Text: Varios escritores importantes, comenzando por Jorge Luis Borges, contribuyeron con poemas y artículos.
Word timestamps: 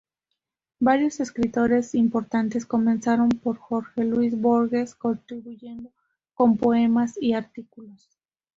Varios 0.79 1.19
escritores 1.19 1.93
importantes, 1.93 2.65
comenzando 2.65 3.29
por 3.37 3.59
Jorge 3.59 4.03
Luis 4.03 4.35
Borges, 4.35 4.95
contribuyeron 4.95 5.91
con 6.33 6.57
poemas 6.57 7.19
y 7.21 7.33
artículos. 7.33 8.09